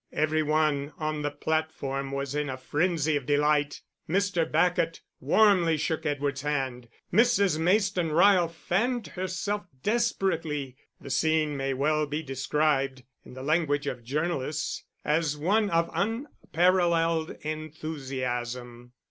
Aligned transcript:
Every 0.11 0.41
one 0.41 0.93
on 0.97 1.21
the 1.21 1.29
platform 1.29 2.11
was 2.11 2.33
in 2.33 2.49
a 2.49 2.57
frenzy 2.57 3.15
of 3.15 3.27
delight. 3.27 3.81
Mr. 4.09 4.51
Bacot 4.51 4.99
warmly 5.19 5.77
shook 5.77 6.07
Edward's 6.07 6.41
hand. 6.41 6.87
Mrs. 7.13 7.59
Mayston 7.59 8.11
Ryle 8.11 8.47
fanned 8.47 9.05
herself 9.09 9.67
desperately. 9.83 10.75
The 10.99 11.11
scene 11.11 11.55
may 11.55 11.75
well 11.75 12.07
be 12.07 12.23
described, 12.23 13.03
in 13.23 13.35
the 13.35 13.43
language 13.43 13.85
of 13.85 14.03
journalists, 14.03 14.83
as 15.05 15.37
one 15.37 15.69
of 15.69 15.87
unparalleled 15.93 17.37
enthusiasm. 17.41 18.93